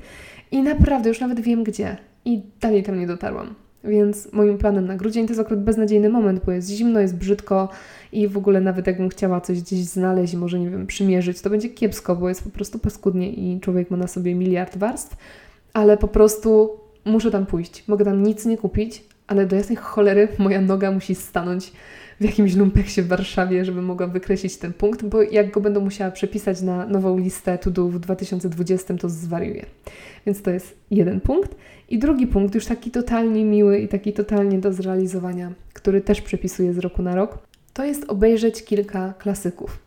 I 0.52 0.62
naprawdę 0.62 1.10
już 1.10 1.20
nawet 1.20 1.40
wiem, 1.40 1.64
gdzie. 1.64 1.98
I 2.26 2.42
dalej 2.62 2.84
tam 2.84 3.00
nie 3.00 3.08
dotarłam. 3.08 3.56
Więc 3.84 4.34
moim 4.34 4.58
planem 4.58 4.86
na 4.86 4.96
grudzień 4.96 5.26
to 5.26 5.32
jest 5.32 5.42
akurat 5.42 5.64
beznadziejny 5.64 6.10
moment, 6.10 6.46
bo 6.46 6.52
jest 6.52 6.70
zimno, 6.70 7.00
jest 7.00 7.18
brzydko 7.18 7.70
i 8.12 8.28
w 8.28 8.38
ogóle 8.38 8.62
nawet 8.62 8.88
jakbym 8.88 9.10
chciała 9.10 9.42
coś 9.42 9.62
gdzieś 9.62 9.80
znaleźć 9.80 10.36
może, 10.36 10.60
nie 10.60 10.70
wiem, 10.70 10.88
przymierzyć, 10.88 11.42
to 11.42 11.50
będzie 11.50 11.70
kiepsko, 11.70 12.16
bo 12.16 12.30
jest 12.30 12.44
po 12.44 12.50
prostu 12.50 12.80
paskudnie 12.80 13.30
i 13.30 13.60
człowiek 13.60 13.92
ma 13.92 13.98
na 13.98 14.08
sobie 14.08 14.36
miliard 14.36 14.78
warstw, 14.78 15.18
ale 15.74 15.98
po 15.98 16.08
prostu 16.08 16.70
muszę 17.06 17.32
tam 17.32 17.46
pójść. 17.46 17.88
Mogę 17.88 18.06
tam 18.06 18.24
nic 18.24 18.46
nie 18.46 18.58
kupić, 18.58 19.04
ale 19.28 19.46
do 19.46 19.56
jasnej 19.56 19.76
cholery 19.76 20.28
moja 20.38 20.62
noga 20.62 20.92
musi 20.92 21.16
stanąć 21.16 21.72
w 22.20 22.26
jakimś 22.26 22.56
lumpeksie 22.56 23.02
w 23.02 23.08
Warszawie, 23.08 23.66
żeby 23.66 23.82
mogła 23.82 24.08
wykreślić 24.08 24.58
ten 24.58 24.74
punkt, 24.74 25.06
bo 25.06 25.22
jak 25.22 25.52
go 25.52 25.62
będę 25.62 25.80
musiała 25.80 26.12
przepisać 26.12 26.62
na 26.62 26.86
nową 26.86 27.18
listę 27.18 27.58
to 27.58 27.88
w 27.88 28.00
2020, 28.00 28.94
to 28.94 29.10
zwariuję. 29.10 29.66
Więc 30.26 30.42
to 30.42 30.52
jest 30.52 30.78
jeden 30.92 31.22
punkt. 31.22 31.56
I 31.90 32.00
drugi 32.00 32.28
punkt, 32.28 32.56
już 32.56 32.66
taki 32.66 32.92
totalnie 32.92 33.46
miły 33.46 33.80
i 33.80 33.88
taki 33.88 34.14
totalnie 34.14 34.60
do 34.60 34.74
zrealizowania, 34.74 35.52
który 35.74 36.02
też 36.02 36.22
przepisuję 36.22 36.74
z 36.74 36.78
roku 36.78 37.02
na 37.02 37.16
rok, 37.16 37.38
to 37.74 37.86
jest 37.86 38.06
obejrzeć 38.08 38.66
kilka 38.66 39.14
klasyków. 39.20 39.80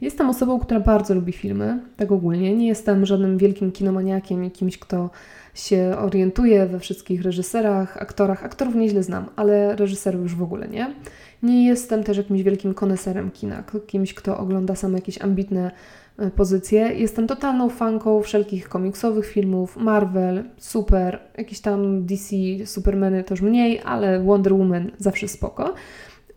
Jestem 0.00 0.30
osobą, 0.30 0.60
która 0.60 0.80
bardzo 0.80 1.14
lubi 1.14 1.32
filmy, 1.32 1.80
tak 1.96 2.12
ogólnie. 2.12 2.56
Nie 2.56 2.66
jestem 2.66 3.06
żadnym 3.06 3.38
wielkim 3.38 3.72
kinomaniakiem 3.72 4.44
i 4.44 4.50
kimś, 4.50 4.78
kto 4.78 5.10
się 5.54 5.94
orientuje 5.98 6.66
we 6.66 6.80
wszystkich 6.80 7.22
reżyserach, 7.22 8.02
aktorach. 8.02 8.44
Aktorów 8.44 8.74
nieźle 8.74 9.02
znam, 9.02 9.26
ale 9.36 9.76
reżyserów 9.76 10.22
już 10.22 10.34
w 10.34 10.42
ogóle 10.42 10.68
nie. 10.68 10.94
Nie 11.42 11.66
jestem 11.66 12.04
też 12.04 12.16
jakimś 12.16 12.42
wielkim 12.42 12.74
koneserem 12.74 13.30
kina, 13.30 13.64
kimś, 13.86 14.14
kto 14.14 14.38
ogląda 14.38 14.74
same 14.74 14.94
jakieś 14.94 15.22
ambitne 15.22 15.70
e, 16.18 16.30
pozycje. 16.30 16.80
Jestem 16.80 17.26
totalną 17.26 17.68
fanką 17.68 18.22
wszelkich 18.22 18.68
komiksowych 18.68 19.26
filmów, 19.26 19.76
Marvel, 19.76 20.44
super, 20.58 21.20
jakieś 21.38 21.60
tam 21.60 22.06
DC, 22.06 22.36
Supermany 22.64 23.24
też 23.24 23.40
mniej, 23.40 23.80
ale 23.84 24.22
Wonder 24.22 24.54
Woman 24.54 24.90
zawsze 24.98 25.28
spoko. 25.28 25.74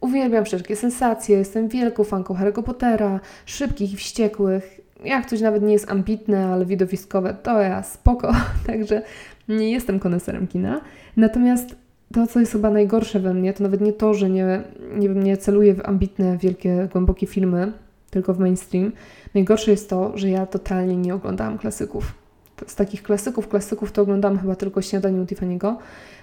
Uwielbiam 0.02 0.46
wszelkie 0.46 0.76
sensacje, 0.76 1.38
jestem 1.38 1.68
wielką 1.68 2.04
fanką 2.04 2.34
Harry'ego 2.34 2.64
Pottera, 2.64 3.20
szybkich 3.46 3.94
i 3.94 3.96
wściekłych. 3.96 4.82
Jak 5.04 5.26
coś 5.26 5.42
nawet 5.42 5.64
nie 5.64 5.74
jest 5.74 5.92
ambitne, 5.92 6.46
ale 6.46 6.66
widowiskowe, 6.66 7.34
to 7.44 7.62
ja 7.62 7.84
spoko. 7.84 8.32
Także 8.68 9.02
nie 9.48 9.72
jestem 9.72 10.00
koneserem 10.00 10.48
kina. 10.48 10.82
Natomiast 11.18 11.76
to, 12.14 12.28
co 12.28 12.40
jest 12.40 12.52
chyba 12.52 12.70
najgorsze 12.70 13.20
we 13.20 13.34
mnie, 13.34 13.54
to 13.54 13.64
nawet 13.64 13.82
nie 13.82 13.94
to, 13.94 14.14
że 14.14 14.30
nie, 14.30 14.62
nie, 14.96 15.10
nie 15.10 15.38
celuję 15.38 15.76
w 15.76 15.86
ambitne, 15.86 16.38
wielkie, 16.38 16.88
głębokie 16.92 17.28
filmy, 17.28 17.74
tylko 18.10 18.34
w 18.34 18.40
mainstream. 18.40 18.92
Najgorsze 19.34 19.72
jest 19.72 19.90
to, 19.90 20.18
że 20.18 20.30
ja 20.30 20.46
totalnie 20.46 20.98
nie 20.98 21.16
oglądałam 21.16 21.58
klasyków. 21.58 22.14
Z 22.68 22.76
takich 22.76 23.04
klasyków, 23.04 23.48
klasyków 23.48 23.92
to 23.92 24.02
oglądałam 24.02 24.40
chyba 24.40 24.56
tylko 24.56 24.82
Śniadanie 24.82 25.22
u 25.22 25.26
Tiffany'ego. 25.26 25.76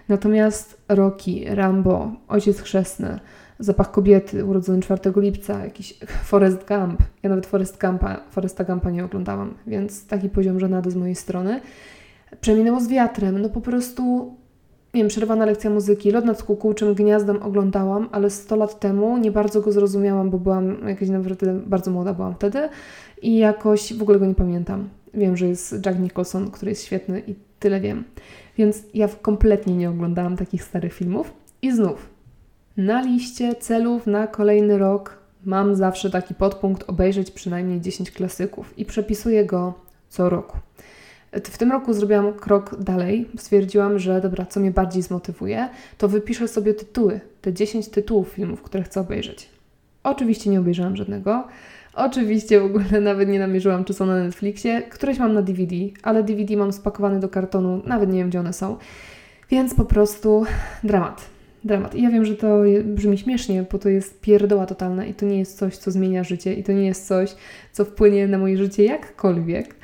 Natomiast 0.09 0.81
Rocky, 0.89 1.45
Rambo, 1.55 2.13
Ojciec 2.29 2.61
Chrzestny, 2.61 3.21
Zapach 3.59 3.91
Kobiety, 3.91 4.45
urodzony 4.45 4.83
4 4.83 5.01
lipca, 5.17 5.65
jakiś 5.65 5.99
Forest 6.25 6.69
Gump. 6.69 7.03
Ja 7.23 7.31
nawet 7.31 7.47
Forest 7.47 7.81
Gumpa, 7.81 8.21
Foresta 8.31 8.65
Gumpa 8.65 8.91
nie 8.91 9.05
oglądałam, 9.05 9.55
więc 9.67 10.07
taki 10.07 10.29
poziom 10.29 10.61
żenady 10.61 10.91
z 10.91 10.97
mojej 10.97 11.15
strony. 11.15 11.61
Przeminęło 12.41 12.81
z 12.81 12.89
wiatrem, 12.89 13.43
no 13.43 13.49
po 13.49 13.61
prostu 13.61 14.35
nie 14.95 15.03
wiem, 15.03 15.09
przerwana 15.09 15.45
lekcja 15.45 15.71
muzyki, 15.71 16.11
Lot 16.11 16.25
nad 16.25 16.43
kukułczym 16.43 16.95
gniazdem 16.95 17.43
oglądałam, 17.43 18.09
ale 18.13 18.31
100 18.31 18.57
lat 18.57 18.81
temu 18.81 19.19
nie 19.19 19.31
bardzo 19.31 19.61
go 19.61 19.73
zrozumiałam, 19.73 20.31
bo 20.31 20.39
byłam 20.39 20.89
jakaś 20.89 21.09
nawet 21.09 21.59
bardzo 21.69 21.91
młoda 21.91 22.15
byłam 22.15 22.35
wtedy 22.35 22.69
i 23.23 23.37
jakoś 23.37 23.95
w 23.95 24.03
ogóle 24.03 24.19
go 24.19 24.27
nie 24.27 24.35
pamiętam. 24.35 24.89
Wiem, 25.15 25.37
że 25.37 25.47
jest 25.47 25.87
Jack 25.87 25.99
Nicholson, 25.99 26.51
który 26.51 26.71
jest 26.71 26.85
świetny 26.85 27.23
i 27.27 27.35
tyle 27.59 27.81
wiem. 27.81 28.05
Więc 28.59 28.83
ja 28.95 29.09
kompletnie 29.23 29.77
nie 29.77 29.91
oglądałam 29.91 30.37
takich 30.37 30.65
starych 30.65 30.93
filmów. 30.93 31.33
I 31.63 31.73
znów, 31.73 32.09
na 32.77 33.03
liście 33.03 33.55
celów 33.55 34.07
na 34.07 34.27
kolejny 34.27 34.79
rok 34.79 35.19
mam 35.45 35.77
zawsze 35.77 36.11
taki 36.11 36.35
podpunkt 36.35 36.85
obejrzeć 36.91 37.31
przynajmniej 37.31 37.81
10 37.81 38.11
klasyków 38.11 38.79
i 38.79 38.85
przepisuję 38.85 39.45
go 39.45 39.75
co 40.09 40.31
roku. 40.31 40.59
W 41.33 41.59
tym 41.59 41.73
roku 41.73 41.93
zrobiłam 41.93 42.33
krok 42.33 42.83
dalej. 42.83 43.29
Stwierdziłam, 43.39 43.99
że 43.99 44.21
dobra, 44.21 44.47
co 44.47 44.61
mnie 44.61 44.71
bardziej 44.71 45.03
zmotywuje, 45.03 45.69
to 45.99 46.09
wypiszę 46.09 46.49
sobie 46.49 46.75
tytuły, 46.75 47.21
te 47.41 47.53
10 47.53 47.89
tytułów 47.89 48.29
filmów, 48.29 48.63
które 48.63 48.83
chcę 48.85 49.01
obejrzeć. 49.01 49.49
Oczywiście 50.03 50.51
nie 50.51 50.61
obejrzałam 50.61 50.97
żadnego. 50.97 51.49
Oczywiście 51.95 52.61
w 52.61 52.65
ogóle 52.65 53.01
nawet 53.01 53.29
nie 53.29 53.39
namierzyłam, 53.39 53.85
czy 53.85 53.95
są 53.95 54.07
na 54.07 54.25
Netflixie. 54.25 54.83
Któreś 54.83 55.19
mam 55.19 55.35
na 55.35 55.43
DVD, 55.43 55.77
ale 56.03 56.23
DVD 56.23 56.57
mam 56.57 56.73
spakowane 56.73 57.21
do 57.21 57.29
kartonu, 57.29 57.83
nawet 57.85 58.11
nie 58.11 58.19
wiem, 58.19 58.29
gdzie 58.29 58.41
one 58.41 58.53
są. 58.53 58.77
Więc 59.51 59.75
po 59.75 59.85
prostu 59.85 60.45
dramat. 60.85 61.36
Dramat. 61.65 61.95
I 61.95 62.03
ja 62.03 62.11
wiem, 62.11 62.25
że 62.25 62.35
to 62.35 62.63
brzmi 62.85 63.19
śmiesznie, 63.19 63.65
bo 63.73 63.79
to 63.79 63.89
jest 63.89 64.21
pierdoła 64.21 64.67
totalna 64.67 65.05
i 65.05 65.15
to 65.15 65.27
nie 65.27 65.39
jest 65.39 65.59
coś, 65.59 65.77
co 65.77 65.91
zmienia 65.91 66.25
życie 66.25 66.55
i 66.55 66.65
to 66.65 66.73
nie 66.73 66.87
jest 66.87 67.07
coś, 67.07 67.35
co 67.73 67.85
wpłynie 67.85 68.29
na 68.29 68.39
moje 68.39 68.57
życie 68.57 68.85
jakkolwiek 68.85 69.75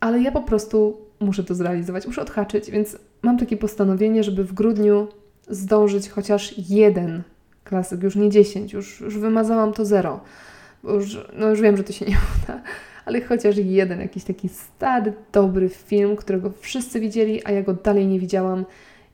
ale 0.00 0.20
ja 0.20 0.32
po 0.32 0.42
prostu 0.42 1.00
muszę 1.20 1.44
to 1.44 1.54
zrealizować, 1.54 2.06
muszę 2.06 2.22
odhaczyć, 2.22 2.70
więc 2.70 2.96
mam 3.22 3.38
takie 3.38 3.56
postanowienie, 3.56 4.24
żeby 4.24 4.44
w 4.44 4.52
grudniu 4.52 5.08
zdążyć 5.48 6.08
chociaż 6.08 6.54
jeden 6.70 7.22
klasyk, 7.64 8.02
już 8.02 8.16
nie 8.16 8.30
dziesięć, 8.30 8.72
już, 8.72 9.00
już 9.00 9.18
wymazałam 9.18 9.72
to 9.72 9.84
zero. 9.84 10.20
Już, 10.84 11.18
no 11.36 11.50
już 11.50 11.60
wiem, 11.60 11.76
że 11.76 11.84
to 11.84 11.92
się 11.92 12.06
nie 12.06 12.16
uda, 12.44 12.62
ale 13.04 13.20
chociaż 13.20 13.56
jeden 13.56 14.00
jakiś 14.00 14.24
taki 14.24 14.48
stary, 14.48 15.12
dobry 15.32 15.68
film, 15.68 16.16
którego 16.16 16.52
wszyscy 16.60 17.00
widzieli, 17.00 17.44
a 17.44 17.50
ja 17.52 17.62
go 17.62 17.74
dalej 17.74 18.06
nie 18.06 18.20
widziałam 18.20 18.64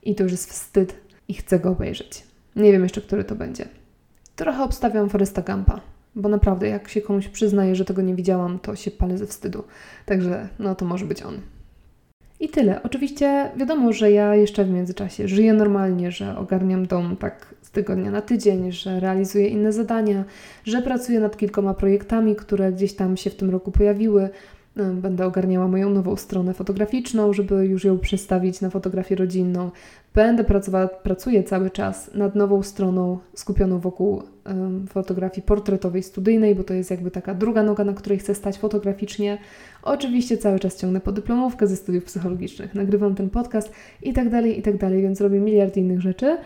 i 0.03 0.15
to 0.15 0.23
już 0.23 0.31
jest 0.31 0.51
wstyd 0.51 0.95
i 1.27 1.33
chcę 1.33 1.59
go 1.59 1.69
obejrzeć. 1.69 2.23
Nie 2.55 2.71
wiem 2.71 2.83
jeszcze, 2.83 3.01
który 3.01 3.23
to 3.23 3.35
będzie. 3.35 3.65
Trochę 4.35 4.63
obstawiam 4.63 5.09
Foresta 5.09 5.41
Gampa 5.41 5.81
bo 6.17 6.29
naprawdę 6.29 6.67
jak 6.67 6.89
się 6.89 7.01
komuś 7.01 7.27
przyznaje, 7.27 7.75
że 7.75 7.85
tego 7.85 8.01
nie 8.01 8.15
widziałam, 8.15 8.59
to 8.59 8.75
się 8.75 8.91
palę 8.91 9.17
ze 9.17 9.27
wstydu. 9.27 9.63
Także 10.05 10.47
no 10.59 10.75
to 10.75 10.85
może 10.85 11.05
być 11.05 11.23
on. 11.23 11.39
I 12.39 12.49
tyle. 12.49 12.83
Oczywiście 12.83 13.51
wiadomo, 13.55 13.93
że 13.93 14.11
ja 14.11 14.35
jeszcze 14.35 14.65
w 14.65 14.69
międzyczasie 14.69 15.27
żyję 15.27 15.53
normalnie, 15.53 16.11
że 16.11 16.37
ogarniam 16.37 16.87
dom 16.87 17.17
tak 17.17 17.55
z 17.61 17.71
tygodnia 17.71 18.11
na 18.11 18.21
tydzień, 18.21 18.71
że 18.71 18.99
realizuję 18.99 19.47
inne 19.47 19.71
zadania, 19.71 20.23
że 20.63 20.81
pracuję 20.81 21.19
nad 21.19 21.37
kilkoma 21.37 21.73
projektami, 21.73 22.35
które 22.35 22.71
gdzieś 22.71 22.93
tam 22.93 23.17
się 23.17 23.29
w 23.29 23.35
tym 23.35 23.49
roku 23.49 23.71
pojawiły, 23.71 24.29
Będę 24.93 25.25
ogarniała 25.25 25.67
moją 25.67 25.89
nową 25.89 26.15
stronę 26.15 26.53
fotograficzną, 26.53 27.33
żeby 27.33 27.65
już 27.65 27.85
ją 27.85 27.99
przestawić 27.99 28.61
na 28.61 28.69
fotografię 28.69 29.15
rodzinną. 29.15 29.71
Będę 30.13 30.43
pracowała, 30.43 30.87
pracuję 30.87 31.43
cały 31.43 31.69
czas 31.69 32.13
nad 32.13 32.35
nową 32.35 32.63
stroną 32.63 33.19
skupioną 33.33 33.79
wokół 33.79 34.23
um, 34.45 34.87
fotografii 34.87 35.41
portretowej, 35.47 36.03
studyjnej, 36.03 36.55
bo 36.55 36.63
to 36.63 36.73
jest 36.73 36.91
jakby 36.91 37.11
taka 37.11 37.33
druga 37.33 37.63
noga, 37.63 37.83
na 37.83 37.93
której 37.93 38.19
chcę 38.19 38.35
stać 38.35 38.57
fotograficznie. 38.57 39.37
Oczywiście 39.83 40.37
cały 40.37 40.59
czas 40.59 40.79
ciągnę 40.79 41.01
podyplomówkę 41.01 41.67
ze 41.67 41.75
studiów 41.75 42.03
psychologicznych, 42.03 42.75
nagrywam 42.75 43.15
ten 43.15 43.29
podcast 43.29 43.71
i 44.03 44.13
tak 44.13 44.29
dalej, 44.29 44.59
i 44.59 44.61
tak 44.61 44.77
dalej, 44.77 45.01
więc 45.01 45.21
robię 45.21 45.39
miliard 45.39 45.77
innych 45.77 46.01
rzeczy, 46.01 46.37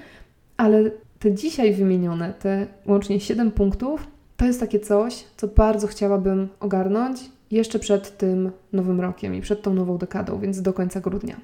ale 0.57 0.91
te 1.19 1.33
dzisiaj 1.33 1.73
wymienione, 1.73 2.33
te 2.33 2.67
łącznie 2.87 3.19
7 3.19 3.51
punktów, 3.51 4.07
to 4.37 4.45
jest 4.45 4.59
takie 4.59 4.79
coś, 4.79 5.23
co 5.37 5.47
bardzo 5.47 5.87
chciałabym 5.87 6.47
ogarnąć 6.59 7.19
jeszcze 7.51 7.79
przed 7.79 8.17
tym 8.17 8.51
nowym 8.73 9.01
rokiem 9.01 9.35
i 9.35 9.41
przed 9.41 9.61
tą 9.61 9.73
nową 9.73 9.97
dekadą, 9.97 10.39
więc 10.39 10.61
do 10.61 10.73
końca 10.73 11.01
grudnia. 11.01 11.35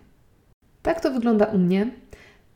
Tak 0.82 1.02
to 1.02 1.12
wygląda 1.12 1.46
u 1.46 1.58
mnie. 1.58 1.92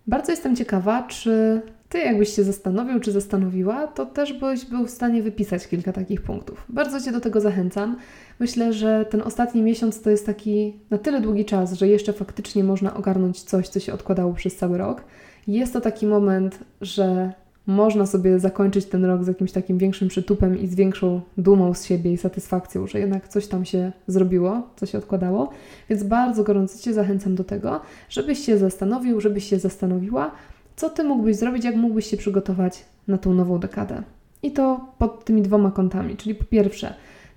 Bardzo 0.08 0.32
jestem 0.32 0.56
ciekawa, 0.56 1.04
czy 1.04 1.62
Ty 1.92 1.98
jakbyś 1.98 2.36
się 2.36 2.44
zastanowił, 2.44 3.00
czy 3.00 3.12
zastanowiła, 3.12 3.88
to 3.88 4.06
też 4.06 4.34
byś 4.34 4.66
był 4.66 4.86
w 4.86 4.90
stanie 4.90 5.24
wypisać 5.24 5.68
kilka 5.68 5.94
takich 5.94 6.22
punktów. 6.22 6.66
Bardzo 6.70 7.02
Cię 7.02 7.12
do 7.12 7.22
tego 7.22 7.42
zachęcam. 7.42 7.98
Myślę, 8.40 8.74
że 8.74 9.06
ten 9.10 9.22
ostatni 9.22 9.62
miesiąc 9.62 10.02
to 10.02 10.10
jest 10.10 10.26
taki 10.26 10.80
na 10.90 10.98
tyle 10.98 11.22
długi 11.22 11.46
czas, 11.46 11.74
że 11.74 11.88
jeszcze 11.88 12.14
faktycznie 12.14 12.64
można 12.64 12.94
ogarnąć 12.94 13.44
coś, 13.44 13.68
co 13.68 13.80
się 13.80 13.94
odkładało 13.94 14.34
przez 14.34 14.56
cały 14.56 14.78
rok. 14.78 15.04
Jest 15.48 15.74
to 15.74 15.82
taki 15.82 16.08
moment, 16.08 16.60
że 16.82 17.34
można 17.68 18.06
sobie 18.06 18.40
zakończyć 18.40 18.86
ten 18.86 19.06
rok 19.06 19.24
z 19.24 19.28
jakimś 19.28 19.52
takim 19.52 19.78
większym 19.78 20.08
przytupem 20.08 20.60
i 20.60 20.68
z 20.68 20.76
większą 20.76 21.22
dumą 21.38 21.74
z 21.74 21.86
siebie 21.86 22.14
i 22.14 22.18
satysfakcją, 22.18 22.88
że 22.88 23.00
jednak 23.00 23.28
coś 23.28 23.48
tam 23.48 23.66
się 23.66 23.92
zrobiło, 24.08 24.62
co 24.76 24.86
się 24.86 24.98
odkładało. 24.98 25.50
Więc 25.90 26.04
bardzo 26.04 26.44
gorąco 26.44 26.80
Cię 26.80 26.94
zachęcam 26.94 27.36
do 27.36 27.44
tego, 27.44 27.82
żebyś 28.10 28.40
się 28.40 28.58
zastanowił, 28.58 29.22
żebyś 29.22 29.50
się 29.50 29.60
zastanowiła, 29.60 30.32
co 30.76 30.90
Ty 30.90 31.04
mógłbyś 31.04 31.36
zrobić, 31.36 31.64
jak 31.64 31.76
mógłbyś 31.76 32.06
się 32.06 32.18
przygotować 32.18 32.86
na 33.08 33.18
tą 33.18 33.34
nową 33.34 33.60
dekadę. 33.60 34.04
I 34.44 34.52
to 34.52 34.86
pod 34.98 35.26
tymi 35.26 35.42
dwoma 35.42 35.72
kątami, 35.72 36.18
czyli 36.18 36.36
po 36.36 36.44
pierwsze, 36.44 36.94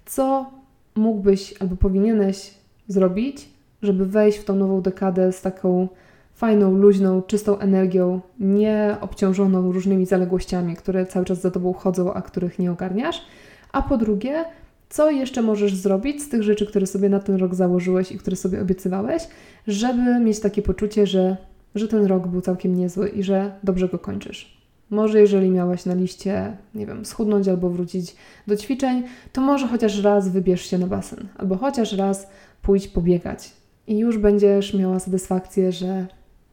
co 0.06 0.50
mógłbyś 0.94 1.54
albo 1.60 1.76
powinieneś 1.76 2.54
zrobić, 2.88 3.48
żeby 3.82 4.06
wejść 4.06 4.38
w 4.38 4.44
tą 4.44 4.56
nową 4.56 4.80
dekadę 4.80 5.32
z 5.32 5.42
taką 5.42 5.88
fajną, 6.34 6.74
luźną, 6.74 7.22
czystą 7.22 7.58
energią, 7.58 8.20
nie 8.40 8.96
obciążoną 9.00 9.72
różnymi 9.72 10.06
zaległościami, 10.06 10.76
które 10.76 11.06
cały 11.06 11.24
czas 11.24 11.40
za 11.40 11.50
tobą 11.50 11.72
chodzą, 11.72 12.14
a 12.14 12.22
których 12.22 12.58
nie 12.58 12.72
ogarniasz. 12.72 13.22
A 13.72 13.82
po 13.82 13.96
drugie, 13.96 14.44
co 14.88 15.10
jeszcze 15.10 15.42
możesz 15.42 15.74
zrobić 15.74 16.22
z 16.22 16.28
tych 16.28 16.42
rzeczy, 16.42 16.66
które 16.66 16.86
sobie 16.86 17.08
na 17.08 17.20
ten 17.20 17.36
rok 17.36 17.54
założyłeś 17.54 18.12
i 18.12 18.18
które 18.18 18.36
sobie 18.36 18.60
obiecywałeś, 18.60 19.22
żeby 19.66 20.20
mieć 20.20 20.40
takie 20.40 20.62
poczucie, 20.62 21.06
że, 21.06 21.36
że 21.74 21.88
ten 21.88 22.04
rok 22.06 22.26
był 22.26 22.40
całkiem 22.40 22.74
niezły 22.74 23.08
i 23.08 23.22
że 23.22 23.52
dobrze 23.62 23.88
go 23.88 23.98
kończysz. 23.98 24.64
Może 24.90 25.20
jeżeli 25.20 25.50
miałaś 25.50 25.86
na 25.86 25.94
liście, 25.94 26.56
nie 26.74 26.86
wiem, 26.86 27.04
schudnąć 27.04 27.48
albo 27.48 27.70
wrócić 27.70 28.16
do 28.46 28.56
ćwiczeń, 28.56 29.02
to 29.32 29.40
może 29.40 29.68
chociaż 29.68 30.02
raz 30.02 30.28
wybierz 30.28 30.66
się 30.66 30.78
na 30.78 30.86
basen, 30.86 31.28
albo 31.36 31.56
chociaż 31.56 31.92
raz 31.92 32.26
pójdź 32.62 32.88
pobiegać. 32.88 33.52
I 33.86 33.98
już 33.98 34.18
będziesz 34.18 34.74
miała 34.74 34.98
satysfakcję, 34.98 35.72
że 35.72 36.06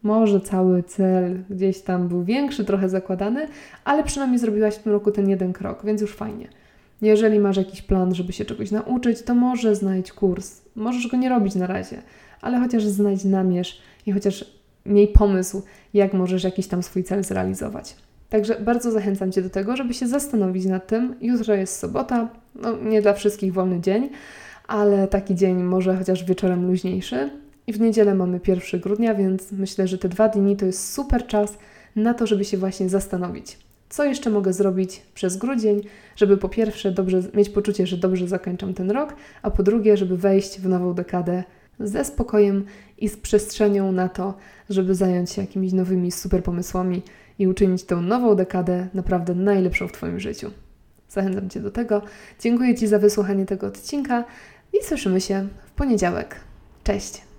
może 0.03 0.41
cały 0.41 0.83
cel 0.83 1.43
gdzieś 1.49 1.81
tam 1.81 2.07
był 2.07 2.23
większy, 2.23 2.65
trochę 2.65 2.89
zakładany, 2.89 3.47
ale 3.85 4.03
przynajmniej 4.03 4.39
zrobiłaś 4.39 4.75
w 4.75 4.83
tym 4.83 4.91
roku 4.91 5.11
ten 5.11 5.29
jeden 5.29 5.53
krok, 5.53 5.85
więc 5.85 6.01
już 6.01 6.15
fajnie. 6.15 6.47
Jeżeli 7.01 7.39
masz 7.39 7.57
jakiś 7.57 7.81
plan, 7.81 8.15
żeby 8.15 8.33
się 8.33 8.45
czegoś 8.45 8.71
nauczyć, 8.71 9.21
to 9.21 9.35
może 9.35 9.75
znajdź 9.75 10.11
kurs. 10.11 10.61
Możesz 10.75 11.07
go 11.07 11.17
nie 11.17 11.29
robić 11.29 11.55
na 11.55 11.67
razie, 11.67 12.01
ale 12.41 12.59
chociaż 12.59 12.83
znajdź 12.83 13.23
namierz 13.23 13.81
i 14.05 14.11
chociaż 14.11 14.45
miej 14.85 15.07
pomysł, 15.07 15.61
jak 15.93 16.13
możesz 16.13 16.43
jakiś 16.43 16.67
tam 16.67 16.83
swój 16.83 17.03
cel 17.03 17.23
zrealizować. 17.23 17.95
Także 18.29 18.59
bardzo 18.59 18.91
zachęcam 18.91 19.31
Cię 19.31 19.41
do 19.41 19.49
tego, 19.49 19.75
żeby 19.75 19.93
się 19.93 20.07
zastanowić 20.07 20.65
nad 20.65 20.87
tym. 20.87 21.15
Jutro 21.21 21.53
jest 21.53 21.79
sobota, 21.79 22.29
no 22.55 22.77
nie 22.77 23.01
dla 23.01 23.13
wszystkich 23.13 23.53
wolny 23.53 23.81
dzień, 23.81 24.09
ale 24.67 25.07
taki 25.07 25.35
dzień 25.35 25.63
może 25.63 25.97
chociaż 25.97 26.23
wieczorem 26.23 26.67
luźniejszy, 26.67 27.29
i 27.67 27.73
w 27.73 27.79
niedzielę 27.81 28.15
mamy 28.15 28.39
1 28.47 28.79
grudnia, 28.79 29.15
więc 29.15 29.51
myślę, 29.51 29.87
że 29.87 29.97
te 29.97 30.09
dwa 30.09 30.29
dni 30.29 30.57
to 30.57 30.65
jest 30.65 30.93
super 30.93 31.27
czas 31.27 31.57
na 31.95 32.13
to, 32.13 32.27
żeby 32.27 32.45
się 32.45 32.57
właśnie 32.57 32.89
zastanowić, 32.89 33.57
co 33.89 34.05
jeszcze 34.05 34.29
mogę 34.29 34.53
zrobić 34.53 35.01
przez 35.13 35.37
grudzień, 35.37 35.81
żeby 36.15 36.37
po 36.37 36.49
pierwsze 36.49 36.91
dobrze, 36.91 37.21
mieć 37.33 37.49
poczucie, 37.49 37.87
że 37.87 37.97
dobrze 37.97 38.27
zakończam 38.27 38.73
ten 38.73 38.91
rok, 38.91 39.15
a 39.41 39.51
po 39.51 39.63
drugie, 39.63 39.97
żeby 39.97 40.17
wejść 40.17 40.59
w 40.59 40.67
nową 40.67 40.93
dekadę 40.93 41.43
ze 41.79 42.05
spokojem 42.05 42.65
i 42.97 43.09
z 43.09 43.17
przestrzenią 43.17 43.91
na 43.91 44.09
to, 44.09 44.33
żeby 44.69 44.95
zająć 44.95 45.31
się 45.31 45.41
jakimiś 45.41 45.73
nowymi 45.73 46.11
super 46.11 46.43
pomysłami 46.43 47.01
i 47.39 47.47
uczynić 47.47 47.83
tą 47.83 48.01
nową 48.01 48.35
dekadę 48.35 48.87
naprawdę 48.93 49.35
najlepszą 49.35 49.87
w 49.87 49.91
Twoim 49.91 50.19
życiu. 50.19 50.51
Zachęcam 51.09 51.49
Cię 51.49 51.59
do 51.59 51.71
tego. 51.71 52.01
Dziękuję 52.39 52.75
Ci 52.75 52.87
za 52.87 52.99
wysłuchanie 52.99 53.45
tego 53.45 53.67
odcinka 53.67 54.23
i 54.73 54.85
słyszymy 54.85 55.21
się 55.21 55.47
w 55.65 55.71
poniedziałek. 55.71 56.35
Cześć! 56.83 57.30